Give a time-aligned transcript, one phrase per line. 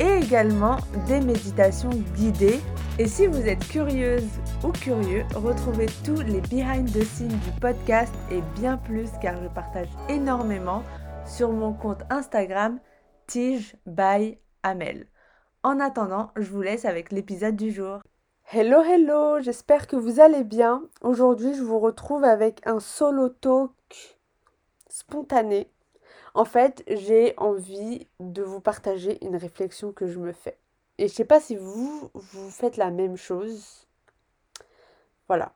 [0.00, 0.76] et également
[1.06, 2.60] des méditations guidées.
[2.98, 4.28] Et si vous êtes curieuse
[4.62, 9.48] ou curieux, retrouvez tous les behind the scenes du podcast et bien plus car je
[9.48, 10.82] partage énormément
[11.26, 12.78] sur mon compte Instagram
[13.26, 15.06] Tige by Amel.
[15.62, 18.00] En attendant, je vous laisse avec l'épisode du jour.
[18.52, 20.82] Hello hello, j'espère que vous allez bien.
[21.00, 23.72] Aujourd'hui, je vous retrouve avec un solo talk
[24.88, 25.73] spontané
[26.34, 30.58] en fait, j'ai envie de vous partager une réflexion que je me fais.
[30.98, 33.86] Et je sais pas si vous, vous faites la même chose.
[35.28, 35.52] Voilà.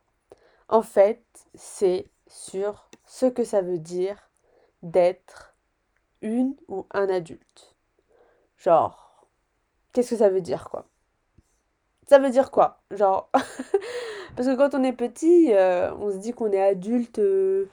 [0.69, 1.23] En fait,
[1.53, 4.29] c'est sur ce que ça veut dire
[4.81, 5.53] d'être
[6.21, 7.75] une ou un adulte.
[8.57, 9.27] Genre,
[9.91, 10.85] qu'est-ce que ça veut dire, quoi?
[12.07, 12.81] Ça veut dire quoi?
[12.91, 13.29] Genre,
[14.35, 17.19] parce que quand on est petit, euh, on se dit qu'on est adulte.
[17.19, 17.69] Euh,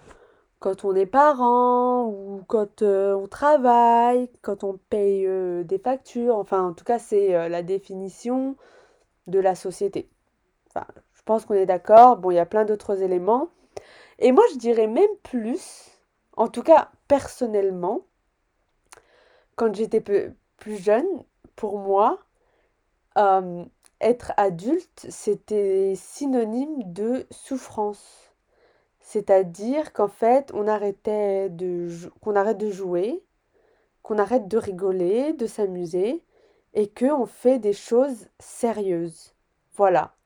[0.58, 6.36] quand on est parent ou quand euh, on travaille, quand on paye euh, des factures.
[6.36, 8.56] Enfin, en tout cas, c'est euh, la définition
[9.26, 10.08] de la société.
[10.74, 12.18] Je pense qu'on est d'accord.
[12.18, 13.48] Bon, il y a plein d'autres éléments.
[14.18, 15.90] Et moi, je dirais même plus,
[16.36, 18.02] en tout cas personnellement,
[19.56, 21.06] quand j'étais plus jeune,
[21.56, 22.18] pour moi,
[24.00, 28.35] être adulte, c'était synonyme de souffrance.
[29.06, 31.88] C'est-à-dire qu'en fait, on arrêtait de
[32.20, 33.22] qu'on arrête de jouer,
[34.02, 36.24] qu'on arrête de rigoler, de s'amuser
[36.74, 39.32] et qu'on fait des choses sérieuses.
[39.76, 40.16] Voilà.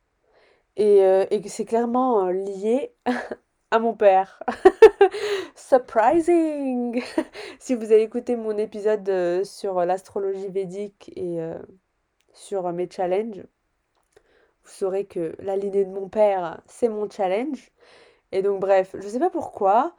[0.78, 2.94] Et, euh, que c'est clairement euh, lié
[3.70, 4.42] à mon père.
[5.54, 7.02] Surprising
[7.58, 11.38] Si vous avez écouté mon épisode euh, sur l'astrologie védique et
[12.32, 13.44] sur mes challenges,
[14.64, 17.70] vous saurez que la lignée de mon père, c'est mon challenge.
[18.32, 19.94] Et donc bref, je sais pas pourquoi.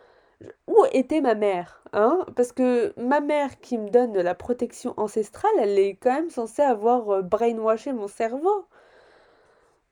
[0.68, 2.26] Où était ma mère hein?
[2.36, 6.30] Parce que ma mère qui me donne de la protection ancestrale, elle est quand même
[6.30, 8.66] censée avoir euh, brainwashé mon cerveau.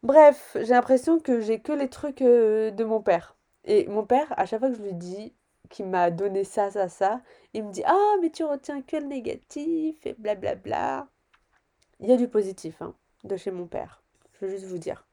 [0.04, 3.36] Bref, j'ai l'impression que j'ai que les trucs euh, de mon père.
[3.66, 5.34] Et mon père, à chaque fois que je lui dis
[5.70, 7.22] qu'il m'a donné ça, ça, ça,
[7.54, 11.08] il me dit Ah, mais tu retiens que le négatif et blablabla.
[12.00, 12.96] Il y a du positif hein,
[13.26, 14.02] de chez mon père.
[14.34, 15.06] Je veux juste vous dire.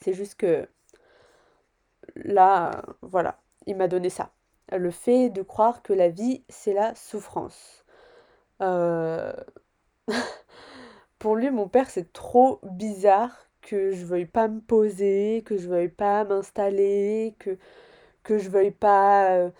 [0.00, 0.66] C'est juste que
[2.16, 4.30] là, voilà, il m'a donné ça.
[4.72, 7.84] Le fait de croire que la vie, c'est la souffrance.
[8.62, 9.32] Euh,
[11.18, 15.68] pour lui, mon père, c'est trop bizarre que je veuille pas me poser, que je
[15.68, 17.58] veuille pas m'installer, que,
[18.24, 19.50] que je veuille pas euh,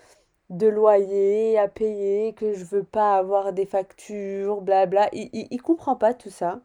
[0.50, 5.08] de loyer à payer, que je veux pas avoir des factures, blabla.
[5.12, 6.60] Il, il, il comprend pas tout ça.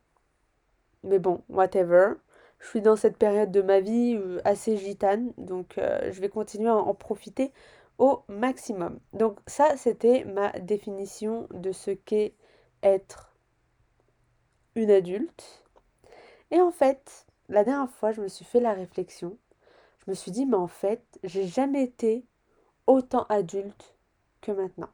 [1.03, 2.13] Mais bon, whatever
[2.59, 6.29] je suis dans cette période de ma vie euh, assez gitane, donc euh, je vais
[6.29, 7.51] continuer à en profiter
[7.97, 8.99] au maximum.
[9.13, 12.33] Donc ça, c'était ma définition de ce qu'est
[12.83, 13.35] être
[14.75, 15.63] une adulte.
[16.51, 19.37] Et en fait, la dernière fois, je me suis fait la réflexion.
[20.05, 22.25] Je me suis dit, mais en fait, j'ai jamais été
[22.85, 23.95] autant adulte
[24.41, 24.89] que maintenant.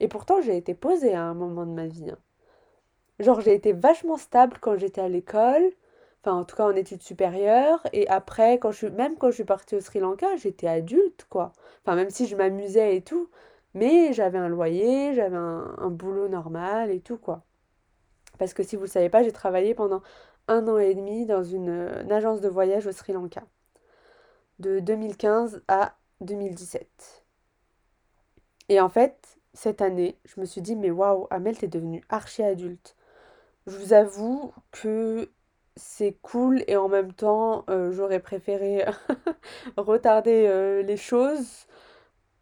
[0.00, 2.10] Et pourtant, j'ai été posée à un moment de ma vie.
[2.10, 2.18] Hein.
[3.20, 5.70] Genre, j'ai été vachement stable quand j'étais à l'école
[6.22, 7.84] enfin en tout cas en études supérieures.
[7.92, 11.52] Et après, quand je, même quand je suis partie au Sri Lanka, j'étais adulte, quoi.
[11.84, 13.28] Enfin, même si je m'amusais et tout,
[13.74, 17.44] mais j'avais un loyer, j'avais un, boulot normal et tout, quoi.
[18.38, 20.02] Parce que si vous ne savez pas, j'ai travaillé pendant
[20.48, 21.70] un an et demi dans une,
[22.02, 23.42] une agence de voyage au Sri Lanka.
[24.58, 27.24] De 2015 à 2017.
[28.68, 32.42] Et en fait, cette année, je me suis dit, mais waouh, Amel, t'es devenue archi
[32.42, 32.96] adulte.
[33.66, 35.30] Je vous avoue que
[35.76, 38.84] c'est cool et en même temps, euh, j'aurais préféré
[39.76, 41.66] retarder euh, les choses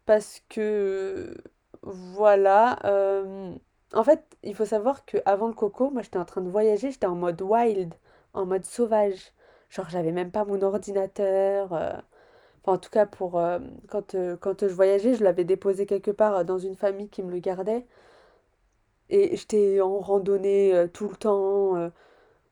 [0.05, 1.35] parce que
[1.83, 2.79] voilà.
[2.85, 3.53] Euh,
[3.93, 6.91] en fait, il faut savoir que avant le coco, moi j'étais en train de voyager,
[6.91, 7.93] j'étais en mode wild,
[8.33, 9.33] en mode sauvage.
[9.69, 11.71] Genre, j'avais même pas mon ordinateur.
[11.73, 13.41] Enfin, en tout cas, pour
[13.89, 17.39] quand, quand je voyageais, je l'avais déposé quelque part dans une famille qui me le
[17.39, 17.85] gardait.
[19.09, 21.91] Et j'étais en randonnée tout le temps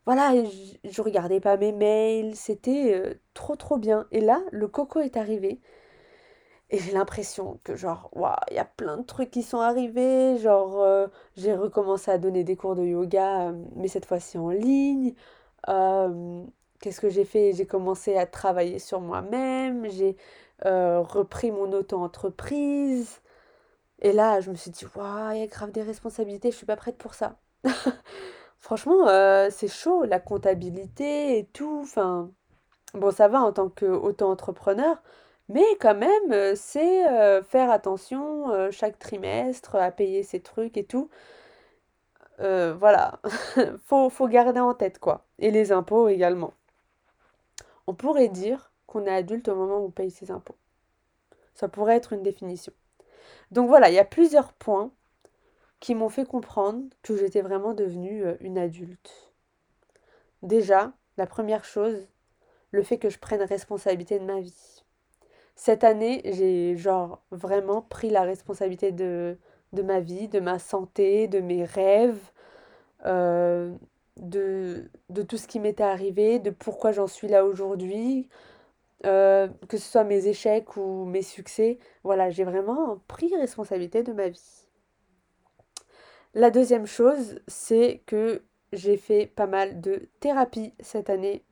[0.05, 4.07] voilà, je, je regardais pas mes mails, c'était euh, trop trop bien.
[4.11, 5.61] Et là, le coco est arrivé.
[6.71, 8.11] Et j'ai l'impression que genre,
[8.51, 10.37] il y a plein de trucs qui sont arrivés.
[10.37, 14.49] Genre, euh, j'ai recommencé à donner des cours de yoga, euh, mais cette fois-ci en
[14.49, 15.13] ligne.
[16.81, 17.53] qu'est-ce que j'ai fait?
[17.53, 20.15] J'ai commencé à travailler sur moi-même, j'ai
[20.63, 23.21] repris mon auto-entreprise.
[24.01, 26.65] Et là, je me suis dit, waouh, il y a grave des responsabilités, je suis
[26.65, 27.39] pas prête pour ça.
[28.69, 31.79] Franchement, euh, c'est chaud, la comptabilité et tout.
[31.81, 32.29] Enfin,
[32.93, 35.01] bon, ça va en tant qu'auto-entrepreneur,
[35.47, 37.03] mais quand même, euh, c'est
[37.45, 41.09] faire attention chaque trimestre à payer ses trucs et tout.
[42.37, 43.19] voilà,
[43.85, 45.25] faut, faut garder en tête quoi.
[45.39, 46.53] Et les impôts également.
[47.87, 50.57] On pourrait dire qu'on est adulte au moment où on paye ses impôts.
[51.55, 52.73] Ça pourrait être une définition.
[53.49, 54.91] Donc voilà, il y a plusieurs points
[55.79, 59.31] qui m'ont fait comprendre que j'étais vraiment devenue euh, une adulte.
[60.43, 62.07] Déjà, la première chose,
[62.71, 64.83] le fait que je prenne responsabilité de ma vie.
[65.55, 69.37] Cette année, j'ai genre vraiment pris la responsabilité de,
[69.73, 72.31] de ma vie, de ma santé, de mes rêves,
[73.05, 73.73] euh,
[74.17, 78.29] de, de tout ce qui m'était arrivé, de pourquoi j'en suis là aujourd'hui,
[79.05, 81.79] euh, que ce soit mes échecs ou mes succès.
[82.03, 84.68] Voilà, j'ai vraiment pris responsabilité de ma vie.
[86.33, 88.43] La deuxième chose, c'est que
[88.73, 91.43] j'ai fait pas mal de thérapie cette année.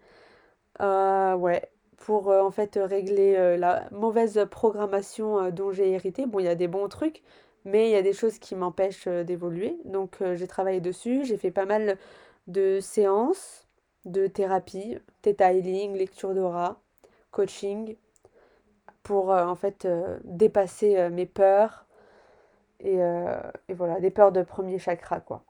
[0.81, 6.25] Euh, ouais, pour euh, en fait régler la mauvaise programmation dont j'ai hérité.
[6.25, 7.23] Bon, il y a des bons trucs,
[7.65, 9.77] mais il y a des choses qui m'empêchent d'évoluer.
[9.85, 11.97] Donc j'ai travaillé dessus, j'ai fait pas mal
[12.47, 13.67] de séances
[14.05, 16.79] de thérapie, theta lecture d'aura,
[17.31, 17.97] coaching,
[19.03, 21.86] pour euh, en fait euh, dépasser euh, mes peurs
[22.79, 22.97] et,
[23.67, 25.43] et, voilà, des peurs de premier chakra quoi.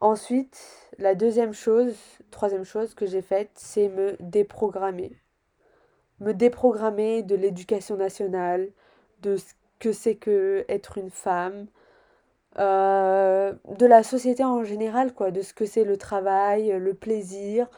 [0.00, 1.94] Ensuite, la deuxième chose,
[2.30, 5.16] troisième chose que j'ai faite, c'est me déprogrammer.
[6.20, 8.70] Me déprogrammer de l'éducation nationale,
[9.22, 11.66] de ce que c'est que être une femme,
[12.58, 17.68] euh, de la société en général, quoi, de ce que c'est le travail, le plaisir.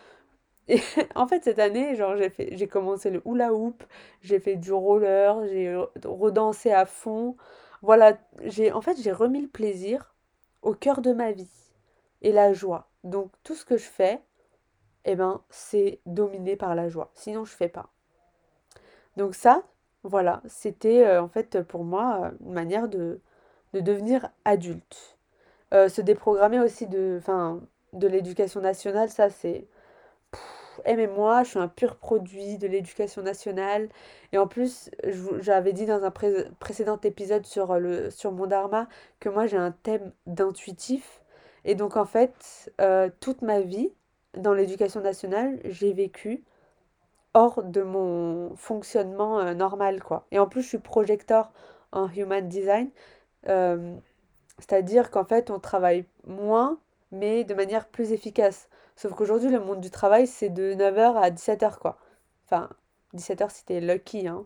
[1.14, 3.82] En fait, cette année, j'ai fait, j'ai commencé le hula hoop,
[4.22, 7.36] j'ai fait du roller, j'ai redansé à fond.
[7.82, 10.14] Voilà, j'ai, en fait, j'ai remis le plaisir
[10.62, 11.50] au cœur de ma vie
[12.22, 12.88] et la joie.
[13.04, 14.20] Donc, tout ce que je fais,
[15.04, 17.10] eh ben, c'est dominé par la joie.
[17.14, 17.90] Sinon, je fais pas.
[19.16, 19.62] Donc ça,
[20.04, 23.20] voilà, c'était euh, en fait pour moi une manière de,
[23.72, 25.18] de devenir adulte.
[25.74, 27.20] Euh, se déprogrammer aussi de,
[27.92, 29.66] de l'éducation nationale, ça c'est...
[30.84, 33.88] Aimez-moi, je suis un pur produit de l'éducation nationale.
[34.32, 34.90] Et en plus,
[35.40, 38.88] j'avais dit dans un précédent épisode sur, le, sur mon dharma
[39.20, 41.22] que moi j'ai un thème d'intuitif.
[41.64, 43.92] Et donc en fait, euh, toute ma vie,
[44.36, 46.44] dans l'éducation nationale, j'ai vécu
[47.34, 50.26] hors de mon fonctionnement euh, normal, quoi.
[50.30, 51.52] Et en plus, je suis projecteur
[51.92, 52.90] en human design.
[53.48, 53.96] Euh,
[54.58, 56.78] c'est-à-dire qu'en fait, on travaille moins,
[57.12, 58.68] mais de manière plus efficace.
[58.98, 61.98] Sauf qu'aujourd'hui, le monde du travail, c'est de 9h à 17h, quoi.
[62.44, 62.68] Enfin,
[63.14, 64.44] 17h, c'était lucky, hein.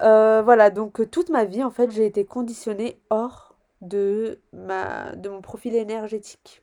[0.00, 5.74] Euh, voilà, donc toute ma vie, en fait, j'ai été conditionnée hors de, mon profil
[5.76, 6.62] énergétique.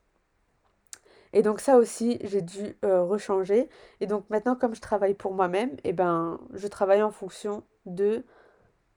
[1.31, 3.69] Et donc ça aussi, j'ai dû euh, rechanger.
[4.01, 8.25] Et donc maintenant, comme je travaille pour moi-même, eh ben, je travaille en fonction de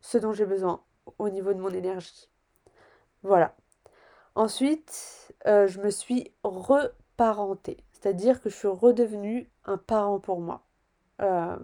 [0.01, 0.83] ce dont j'ai besoin
[1.19, 2.31] au niveau de mon énergie.
[3.23, 3.55] Voilà.
[4.35, 6.33] Ensuite, euh, je me suis
[7.93, 10.63] c'est-à-dire que je suis redevenue un parent pour moi.
[11.21, 11.57] Euh,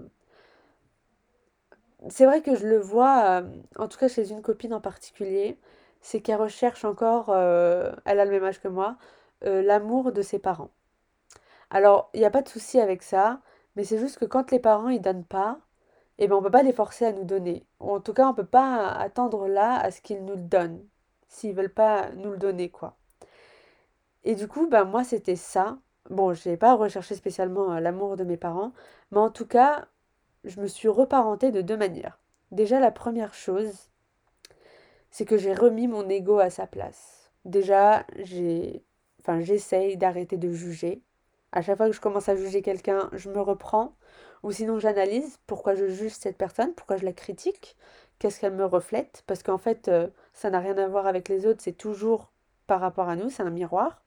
[2.08, 5.58] c'est vrai que je le vois, euh, en tout cas chez une copine en particulier,
[6.00, 8.96] c'est qu'elle recherche encore, elle a le même âge que moi,
[9.42, 10.70] l'amour de ses parents.
[11.70, 13.40] Alors, il n'y a pas de souci avec ça,
[13.76, 15.60] mais c'est juste que quand les parents ils donnent pas,
[16.18, 17.66] eh ben, on ne peut pas les forcer à nous donner.
[17.80, 20.84] En tout cas, on ne peut pas attendre là à ce qu'ils nous le donnent,
[21.28, 22.97] s'ils veulent pas nous le donner, quoi.
[24.24, 25.78] Et du coup, ben, moi, c'était ça.
[26.10, 28.72] Bon, je n'ai pas recherché spécialement euh, l'amour de mes parents,
[29.10, 29.86] mais en tout cas,
[30.44, 32.18] je me suis reparentée de deux manières.
[32.50, 33.90] Déjà, la première chose,
[35.10, 37.30] c'est que j'ai remis mon ego à sa place.
[37.44, 38.82] Déjà, j'ai,
[39.20, 41.02] enfin, j'essaye d'arrêter de juger.
[41.52, 43.94] À chaque fois que je commence à juger quelqu'un, je me reprends
[44.42, 47.76] ou sinon, j'analyse pourquoi je juge cette personne, pourquoi je la critique,
[48.18, 51.46] qu'est-ce qu'elle me reflète, parce qu'en fait, euh, ça n'a rien à voir avec les
[51.46, 52.30] autres, c'est toujours
[52.66, 54.02] par rapport à nous, c'est un miroir.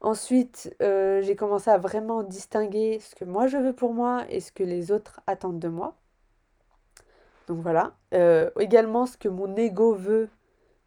[0.00, 4.40] Ensuite, euh, j'ai commencé à vraiment distinguer ce que moi je veux pour moi et
[4.40, 5.96] ce que les autres attendent de moi.
[7.48, 7.96] Donc voilà.
[8.14, 10.28] Euh, également ce que mon ego veut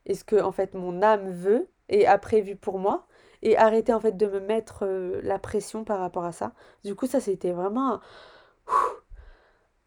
[0.06, 3.08] et ce que en fait mon âme veut et a prévu pour moi
[3.42, 6.54] et arrêter en fait de me mettre euh, la pression par rapport à ça.
[6.84, 8.00] Du coup, ça c'était vraiment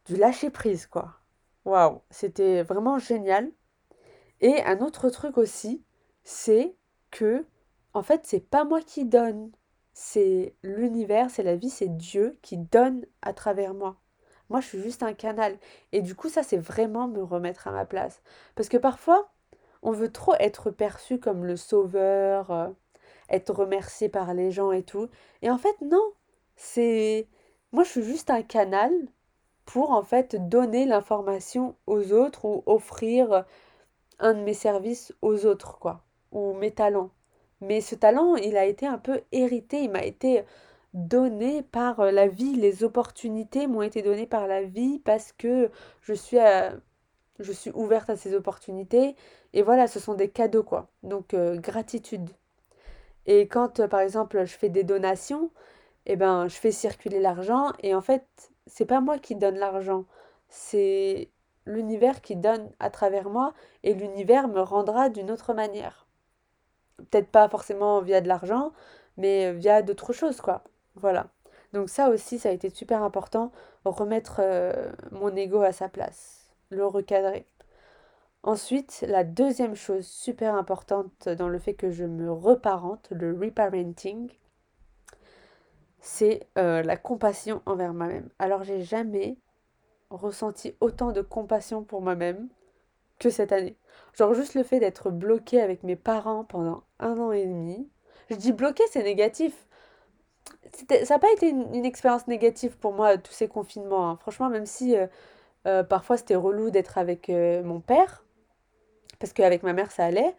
[0.06, 1.14] du lâcher prise quoi.
[1.64, 3.52] Waouh, c'était vraiment génial.
[4.40, 5.84] Et un autre truc aussi,
[6.24, 6.74] c'est
[7.12, 7.46] que
[7.94, 9.50] en fait, c'est pas moi qui donne,
[9.92, 13.96] c'est l'univers, c'est la vie, c'est Dieu qui donne à travers moi.
[14.48, 15.58] Moi, je suis juste un canal.
[15.92, 18.22] Et du coup, ça, c'est vraiment me remettre à ma place.
[18.54, 19.30] Parce que parfois,
[19.82, 22.68] on veut trop être perçu comme le sauveur, euh,
[23.30, 25.08] être remercié par les gens et tout.
[25.42, 26.12] Et en fait, non.
[26.56, 27.28] C'est.
[27.72, 28.92] Moi, je suis juste un canal
[29.64, 33.44] pour, en fait, donner l'information aux autres ou offrir
[34.18, 36.04] un de mes services aux autres, quoi.
[36.32, 37.10] Ou mes talents.
[37.62, 40.44] Mais ce talent, il a été un peu hérité, il m'a été
[40.94, 45.70] donné par euh, la vie, les opportunités m'ont été données par la vie parce que
[46.02, 46.38] je suis,
[47.38, 49.16] je suis ouverte à ces opportunités.
[49.52, 50.88] Et voilà, ce sont des cadeaux, quoi.
[51.02, 52.30] Donc, euh, gratitude.
[53.26, 55.50] Et quand, euh, par exemple, je fais des donations,
[56.06, 57.72] eh ben, je fais circuler l'argent.
[57.82, 58.26] Et en fait,
[58.66, 60.06] c'est pas moi qui donne l'argent.
[60.48, 61.30] C'est
[61.66, 63.54] l'univers qui donne à travers moi.
[63.84, 66.06] Et l'univers me rendra d'une autre manière.
[67.10, 68.72] Peut-être pas forcément via de l'argent,
[69.16, 70.62] mais via d'autres choses, quoi.
[70.96, 71.28] Voilà.
[71.72, 73.50] Donc ça aussi, ça a été super important,
[73.84, 77.46] remettre euh, mon ego à sa place, le recadrer.
[78.42, 84.30] Ensuite, la deuxième chose super importante dans le fait que je me reparente, le reparenting,
[86.00, 88.28] c'est euh, la compassion envers moi-même.
[88.38, 89.38] Alors j'ai jamais
[90.10, 92.48] ressenti autant de compassion pour moi-même
[93.22, 93.76] que cette année.
[94.14, 97.88] Genre juste le fait d'être bloqué avec mes parents pendant un an et demi.
[98.30, 99.54] Je dis bloqué, c'est négatif.
[100.88, 104.10] Ça n'a pas été une, expérience négative pour moi, tous ces confinements.
[104.10, 104.16] Hein.
[104.20, 105.06] Franchement, même si euh,
[105.66, 108.24] euh, parfois c'était relou d'être avec euh, mon père,
[109.18, 110.34] parce qu'avec ma mère ça allait,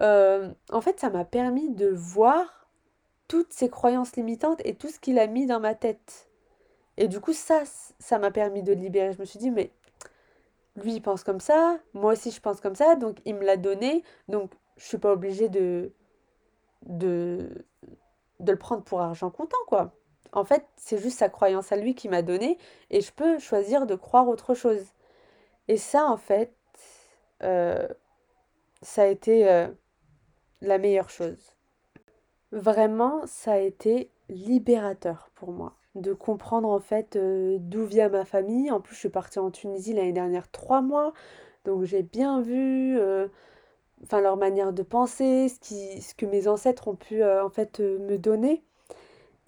[0.00, 2.68] en fait ça m'a permis de voir
[3.28, 6.30] toutes ces croyances limitantes et tout ce qu'il a mis dans ma tête.
[6.96, 7.62] Et du coup, ça,
[7.98, 9.12] ça m'a permis de libérer.
[9.12, 9.70] Je me suis dit, mais
[10.76, 13.56] lui, il pense comme ça, moi aussi, je pense comme ça, donc il me l'a
[13.56, 15.92] donné, donc je suis pas obligée de,
[16.82, 17.66] de,
[18.40, 19.92] de le prendre pour argent comptant, quoi.
[20.32, 22.56] En fait, c'est juste sa croyance à lui qui m'a donné,
[22.90, 24.84] et je peux choisir de croire autre chose.
[25.68, 26.54] Et ça, en fait,
[27.42, 27.88] euh,
[28.82, 29.68] ça a été euh,
[30.60, 31.56] la meilleure chose.
[32.52, 38.24] Vraiment, ça a été libérateur pour moi de comprendre en fait euh, d'où vient ma
[38.24, 38.70] famille.
[38.70, 41.12] En plus, je suis partie en Tunisie l'année dernière trois mois,
[41.64, 43.28] donc j'ai bien vu euh,
[44.12, 48.64] leur manière de penser, ce que mes ancêtres ont pu euh, en fait me donner.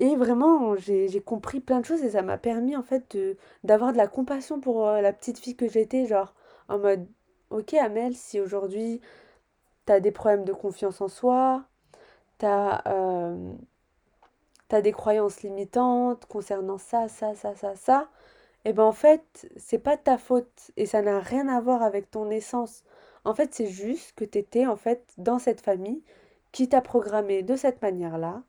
[0.00, 3.16] Et vraiment, j'ai compris plein de choses et ça m'a permis en fait
[3.62, 6.34] d'avoir de la compassion pour la petite fille que j'étais, genre
[6.68, 7.06] en mode,
[7.50, 9.00] ok Amel, si aujourd'hui
[9.87, 11.64] t'as des problèmes de confiance en soi,
[12.38, 12.82] t'as
[14.80, 18.08] des croyances limitantes concernant ça, ça, ça, ça, ça,
[18.64, 21.82] et eh ben en fait, c'est pas ta faute et ça n'a rien à voir
[21.82, 22.84] avec ton essence.
[23.24, 26.02] En fait, c'est juste que tu étais en fait dans cette famille
[26.52, 28.42] qui t'a programmé de cette manière-là.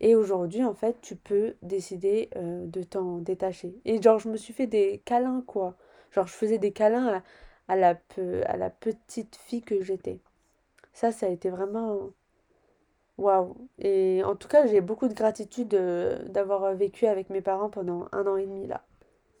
[0.00, 3.80] Et aujourd'hui, en fait, tu peux décider euh, de t'en détacher.
[3.84, 5.76] Et genre, je me suis fait des câlins, quoi.
[6.12, 7.22] Genre, je faisais des câlins
[7.68, 7.96] à, la,
[8.46, 10.20] à la petite fille que j'étais.
[10.92, 12.10] Ça, ça a été vraiment
[13.78, 17.68] Et en tout cas, j'ai beaucoup de gratitude euh, d'avoir euh, vécu avec mes parents
[17.68, 18.82] pendant un an et demi là.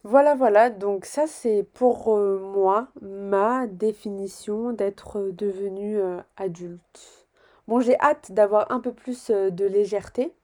[0.04, 6.00] Voilà, voilà, donc ça c'est pour euh, moi ma définition d'être devenu
[6.36, 7.28] adulte.
[7.68, 10.34] Bon, j'ai hâte d'avoir un peu plus de légèreté,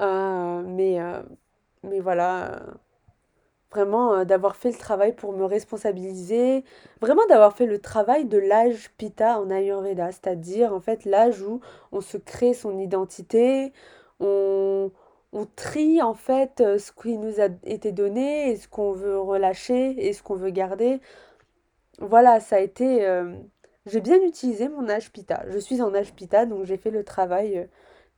[0.00, 0.98] mais,
[1.84, 2.62] mais voilà,
[3.72, 6.64] Vraiment euh, d'avoir fait le travail pour me responsabiliser,
[7.00, 11.60] vraiment d'avoir fait le travail de l'âge Pita en Ayurveda, c'est-à-dire en fait l'âge où
[11.92, 13.72] on se crée son identité,
[14.18, 14.90] on,
[15.32, 19.20] on trie en fait euh, ce qui nous a été donné et ce qu'on veut
[19.20, 21.00] relâcher et ce qu'on veut garder.
[22.00, 23.06] Voilà, ça a été...
[23.06, 23.36] Euh,
[23.86, 25.44] j'ai bien utilisé mon âge Pita.
[25.48, 27.68] Je suis en âge Pita, donc j'ai fait le travail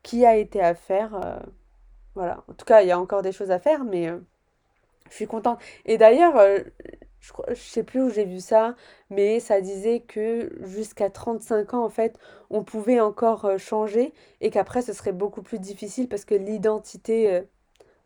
[0.02, 1.40] qui a été à faire.
[2.14, 4.10] voilà, en tout cas, il y a encore des choses à faire, mais...
[5.10, 5.58] Je suis contente.
[5.86, 6.58] Et d'ailleurs, euh,
[7.20, 8.74] je, ne sais plus où j'ai vu ça,
[9.10, 12.18] mais ça disait que jusqu'à 35 ans, en fait,
[12.50, 17.32] on pouvait encore euh, changer et qu'après, ce serait beaucoup plus difficile parce que l'identité,
[17.32, 17.42] euh,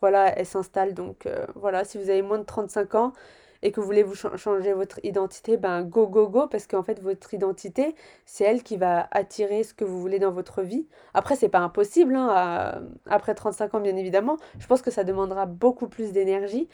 [0.00, 0.94] voilà, elle s'installe.
[0.94, 3.12] Donc voilà, si vous avez moins de 35 ans
[3.66, 7.00] et que vous voulez vous changer votre identité, ben go, go, go, parce qu'en fait,
[7.02, 10.86] votre identité, c'est elle qui va attirer ce que vous voulez dans votre vie.
[11.14, 14.36] Après, c'est pas impossible, hein, après 35 ans, bien évidemment.
[14.60, 16.68] Je pense que ça demandera beaucoup plus d'énergie.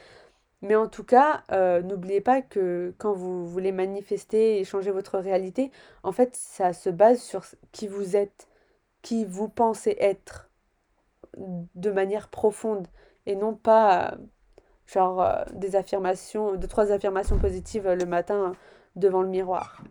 [0.61, 5.19] Mais en tout cas, euh, n'oubliez pas que quand vous voulez manifester et changer votre
[5.19, 5.71] réalité,
[6.03, 8.49] en fait, ça se base sur qui vous êtes,
[9.01, 10.51] qui vous pensez être
[11.39, 12.87] de manière profonde
[13.27, 14.17] et non pas
[14.93, 18.53] genre euh, des affirmations, deux, trois affirmations positives le matin
[18.97, 19.83] devant le miroir.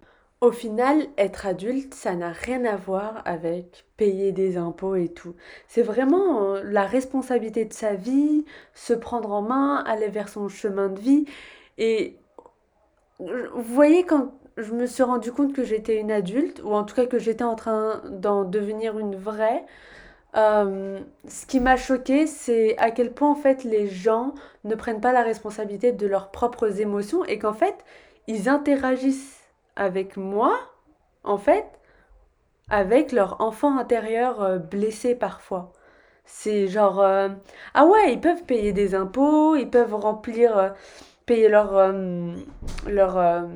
[0.42, 5.36] Au final, être adulte, ça n'a rien à voir avec payer des impôts et tout.
[5.68, 10.48] C'est vraiment euh, la responsabilité de sa vie, se prendre en main, aller vers son
[10.50, 11.26] chemin de vie.
[11.78, 12.18] Et
[13.20, 16.96] vous voyez, quand je me suis rendu compte que j'étais une adulte, ou en tout
[16.96, 19.64] cas que j'étais en train d'en devenir une vraie,
[20.36, 24.34] euh, ce qui m'a choqué, c'est à quel point en fait les gens
[24.64, 27.76] ne prennent pas la responsabilité de leurs propres émotions et qu'en fait
[28.28, 29.42] ils interagissent
[29.76, 30.58] avec moi,
[31.24, 31.66] en fait,
[32.70, 35.74] avec leur enfant intérieur euh, blessé parfois.
[36.26, 37.30] C'est genre euh,
[37.74, 40.76] ah ouais, ils peuvent payer des impôts, ils peuvent remplir
[41.26, 41.94] payer leur,
[42.88, 43.48] leur,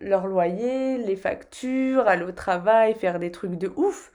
[0.00, 4.12] leur loyer, les factures, aller au travail, faire des trucs de ouf.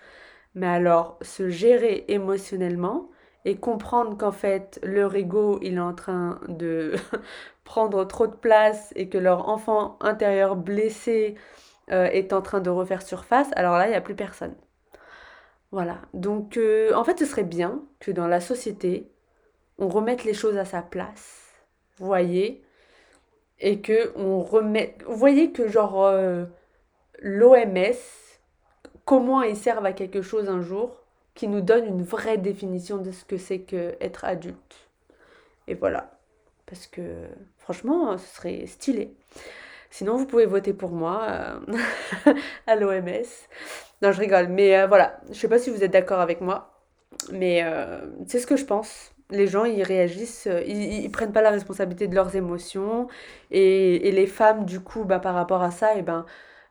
[0.59, 3.09] Mais alors, se gérer émotionnellement
[3.45, 6.95] et comprendre qu'en fait, leur ego, il est en train de
[7.63, 11.35] prendre trop de place et que leur enfant intérieur blessé
[11.91, 14.53] euh, est en train de refaire surface, alors là, il n'y a plus personne.
[15.71, 16.01] Voilà.
[16.13, 19.09] Donc, euh, en fait, ce serait bien que dans la société,
[19.77, 21.53] on remette les choses à sa place.
[21.99, 22.65] Vous voyez?
[23.59, 25.03] Et que on remette.
[25.07, 26.43] Vous voyez que, genre, euh,
[27.21, 27.95] l'OMS
[29.09, 30.95] comment ils servent à quelque chose un jour
[31.33, 34.87] qui nous donne une vraie définition de ce que c'est que être adulte.
[35.67, 36.11] Et voilà.
[36.67, 37.01] Parce que
[37.57, 39.11] franchement, ce serait stylé.
[39.89, 42.33] Sinon, vous pouvez voter pour moi euh,
[42.67, 43.25] à l'OMS.
[44.03, 44.47] Non, je rigole.
[44.49, 46.79] Mais euh, voilà, je sais pas si vous êtes d'accord avec moi.
[47.31, 49.11] Mais euh, c'est ce que je pense.
[49.31, 53.07] Les gens, ils réagissent, ils, ils, prennent pas la responsabilité de leurs émotions.
[53.49, 56.27] Et, les femmes, du coup, bah, par rapport à ça, eh ben,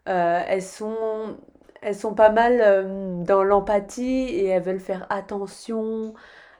[0.06, 1.36] elles sont
[1.80, 6.14] elles sont pas mal euh, dans l'empathie et elles veulent faire attention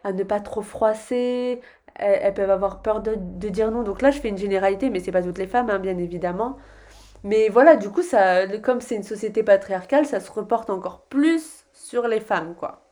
[0.04, 1.60] à ne pas trop froisser.
[1.96, 3.14] Elles, peuvent avoir peur de,
[3.48, 3.82] dire non.
[3.82, 6.56] Donc là, je fais une généralité, mais c'est pas toutes les femmes, hein, bien évidemment.
[7.24, 11.66] Mais voilà, du coup, ça, comme c'est une société patriarcale, ça se reporte encore plus
[11.72, 12.82] sur les femmes, quoi.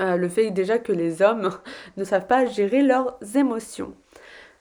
[0.00, 1.50] Euh, le fait déjà que les hommes
[1.96, 3.94] ne savent pas gérer leurs émotions.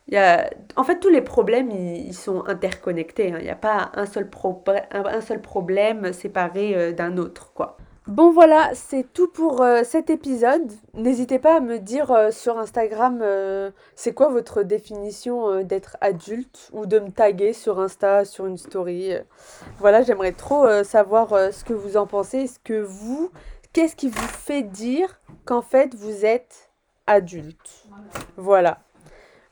[0.09, 3.33] Y a, en fait, tous les problèmes, ils, sont interconnectés.
[3.33, 3.37] Hein.
[3.39, 4.29] Il n'y a pas un seul,
[4.91, 7.77] un, seul problème séparé euh, d'un autre, quoi.
[8.07, 10.72] Bon voilà, c'est tout pour euh, cet épisode.
[10.93, 13.22] N'hésitez pas à me dire euh, sur Instagram
[13.96, 19.11] c'est quoi votre définition d'être adulte ou de me taguer sur Insta, sur une story.
[19.79, 22.48] Voilà, j'aimerais trop savoir ce que vous en pensez.
[22.48, 23.29] ce que vous,
[23.74, 26.70] qu'est-ce qui vous fait dire qu'en fait vous êtes
[27.07, 27.83] adulte?
[28.37, 28.77] Voilà.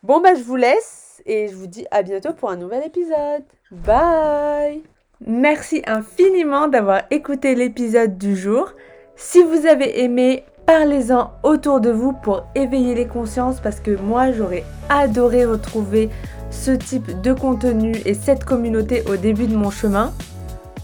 [0.06, 3.42] Bon bah je vous laisse et je vous dis à bientôt pour un nouvel épisode.
[3.72, 4.84] Bye
[5.26, 8.70] Merci infiniment d'avoir écouté l'épisode du jour.
[9.16, 14.32] Si vous avez aimé, parlez-en autour de vous pour éveiller les consciences parce que moi
[14.32, 16.12] j'aurais adoré retrouver
[16.52, 20.14] ce type de contenu et cette communauté au début de mon chemin.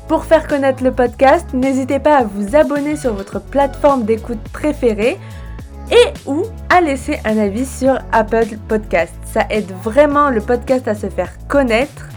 [0.07, 5.19] Pour faire connaître le podcast, n'hésitez pas à vous abonner sur votre plateforme d'écoute préférée
[5.91, 9.13] et ou à laisser un avis sur Apple Podcast.
[9.25, 12.09] Ça aide vraiment le podcast à se faire connaître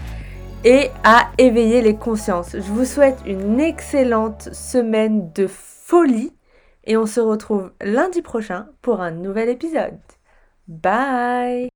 [0.65, 2.53] et à éveiller les consciences.
[2.53, 6.33] Je vous souhaite une excellente semaine de folie
[6.85, 9.99] et on se retrouve lundi prochain pour un nouvel épisode.
[10.69, 11.74] Bye